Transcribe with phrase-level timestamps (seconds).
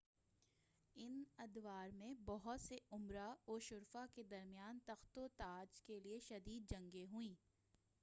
[0.95, 6.19] ان ادوار میں بہت سے امراء و شرفاء کے درمیان تخت و تاج کے لئے
[6.19, 7.33] شدید جنگیں ہوئیں